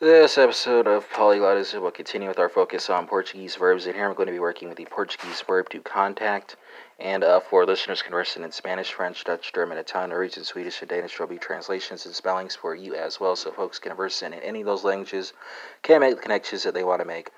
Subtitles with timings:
[0.00, 4.16] This episode of Polyglotism will continue with our focus on Portuguese verbs, and here I'm
[4.16, 6.56] going to be working with the Portuguese verb to contact.
[6.98, 11.16] And uh, for listeners conversing in Spanish, French, Dutch, German, Italian, Norwegian, Swedish, and Danish,
[11.16, 14.62] there will be translations and spellings for you as well, so folks conversing in any
[14.62, 15.32] of those languages
[15.82, 17.30] can make the connections that they want to make.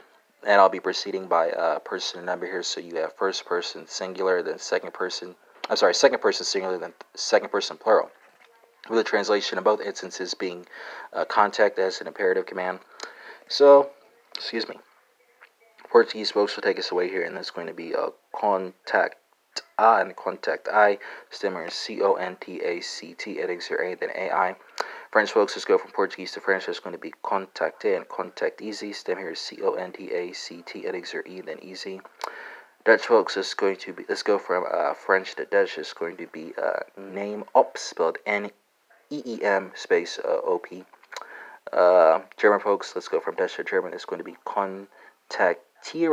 [0.43, 3.86] And I'll be proceeding by uh, person and number here, so you have first person
[3.86, 5.36] singular, then second person,
[5.68, 8.11] I'm sorry, second person singular, then second person plural
[8.89, 10.66] with the translation in both instances being
[11.12, 12.80] uh, contact as an imperative command.
[13.48, 13.90] So,
[14.35, 14.76] excuse me.
[15.90, 19.17] Portuguese folks will take us away here, and that's going to be a uh, contact
[19.79, 20.99] a and contactai.
[21.31, 23.40] Stemmer is C O N T A C T.
[23.40, 24.57] Edings are A, then A I.
[25.11, 26.67] French folks, let's go from Portuguese to French.
[26.67, 28.95] That's going to be contacte and contactez.
[28.95, 30.87] Stem here is C O N T A C T.
[30.87, 32.00] Edings are E, then easy.
[32.84, 35.77] Dutch folks is going to be, let's go from uh, French to Dutch.
[35.77, 38.50] It's going to be uh, neem op, spelled N
[39.11, 40.84] E E M space uh, O P.
[41.73, 43.92] Uh, German folks, let's go from Dutch to German.
[43.92, 44.37] It's going to be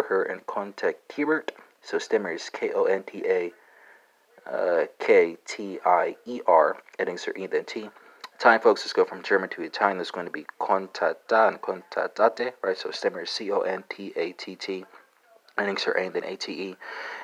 [0.04, 1.50] her and kontaktiert.
[1.82, 3.52] So stemmer is K O N T A
[4.50, 6.78] uh, K T I E R.
[7.00, 7.90] Endings are E then T.
[8.36, 9.98] Italian folks, let's go from German to Italian.
[9.98, 12.78] There's going to be contatta and contattate, right?
[12.78, 14.86] So stemmer is C O N T A T T.
[15.58, 16.76] Endings are A then A T E.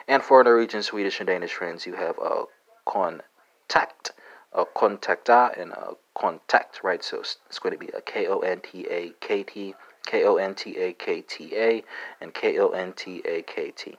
[0.07, 2.43] And for Norwegian, Swedish, and Danish friends, you have a
[2.87, 4.11] kontakt
[4.53, 7.03] a kontakta and a kontakt, right?
[7.03, 10.35] So it's going to be a K O N T A K T, K O
[10.37, 11.83] N T A K T A,
[12.21, 13.97] and K O N T A K T.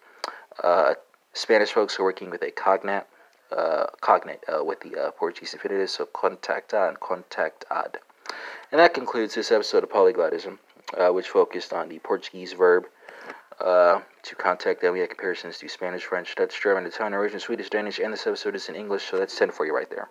[0.62, 0.94] Uh,
[1.32, 3.04] Spanish folks are working with a cognate,
[3.56, 7.96] uh, cognate uh, with the uh, Portuguese infinitive, so contacta and contactad.
[8.72, 10.58] And that concludes this episode of Polyglotism,
[10.98, 12.86] uh, which focused on the Portuguese verb
[13.60, 14.92] uh, to contact them.
[14.92, 18.54] We had comparisons to Spanish, French, Dutch, German, Italian, Norwegian, Swedish, Danish, and this episode
[18.54, 20.08] is in English, so that's 10 for you right there.